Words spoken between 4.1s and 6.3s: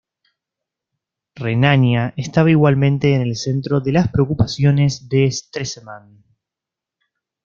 preocupaciones de Stresemann.